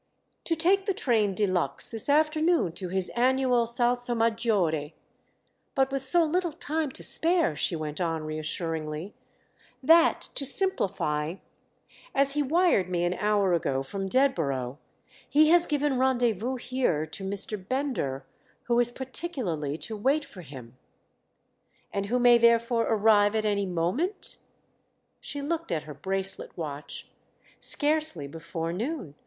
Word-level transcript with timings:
"To 0.45 0.55
take 0.55 0.87
the 0.87 0.95
train 0.95 1.35
de 1.35 1.45
luxe 1.45 1.87
this 1.87 2.09
afternoon 2.09 2.71
to 2.71 2.89
his 2.89 3.09
annual 3.09 3.67
Salsomaggiore. 3.67 4.93
But 5.75 5.91
with 5.91 6.01
so 6.03 6.23
little 6.23 6.53
time 6.53 6.89
to 6.93 7.03
spare," 7.03 7.55
she 7.55 7.75
went 7.75 8.01
on 8.01 8.23
reassuringly, 8.23 9.13
"that, 9.83 10.21
to 10.33 10.43
simplify—as 10.43 12.33
he 12.33 12.41
wired 12.41 12.89
me 12.89 13.05
an 13.05 13.13
hour 13.13 13.53
ago 13.53 13.83
from 13.83 14.07
Dedborough—he 14.09 15.49
has 15.49 15.67
given 15.67 15.99
rendezvous 15.99 16.55
here 16.55 17.05
to 17.05 17.23
Mr. 17.23 17.69
Bender, 17.69 18.25
who 18.63 18.79
is 18.79 18.89
particularly 18.89 19.77
to 19.77 19.95
wait 19.95 20.25
for 20.25 20.41
him." 20.41 20.77
"And 21.93 22.07
who 22.07 22.17
may 22.17 22.39
therefore 22.39 22.87
arrive 22.89 23.35
at 23.35 23.45
any 23.45 23.67
moment?" 23.67 24.39
She 25.19 25.43
looked 25.43 25.71
at 25.71 25.83
her 25.83 25.93
bracelet 25.93 26.57
watch. 26.57 27.11
"Scarcely 27.59 28.25
before 28.27 28.73
noon. 28.73 29.13